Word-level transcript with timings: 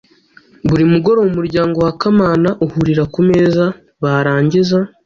Buri 0.67 0.83
mugoroba 0.91 1.27
umuryango 1.31 1.77
wa 1.85 1.93
Kamana 2.01 2.49
uhurira 2.65 3.03
ku 3.13 3.19
meza, 3.29 3.63
barangiza 4.01 4.77